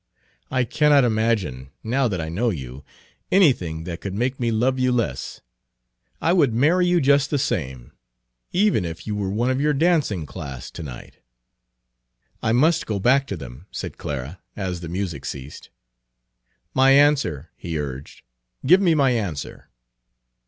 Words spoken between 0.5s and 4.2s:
cannot imagine, now that I know you, anything that could